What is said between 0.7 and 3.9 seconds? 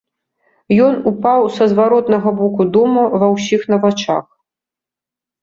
Ён упаў са зваротнага боку дома ва ўсіх на